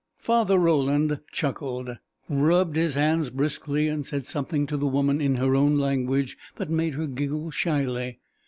Father 0.17 0.57
Roland 0.57 1.19
chuckled, 1.31 1.99
rubbed 2.27 2.75
his 2.75 2.95
hands 2.95 3.29
briskly, 3.29 3.87
and 3.87 4.03
said 4.03 4.25
something 4.25 4.65
to 4.65 4.75
the 4.75 4.87
woman 4.87 5.21
in 5.21 5.35
her 5.35 5.55
own 5.55 5.77
language 5.77 6.39
that 6.55 6.71
made 6.71 6.95
her 6.95 7.05
giggle 7.05 7.51
shyly. 7.51 8.17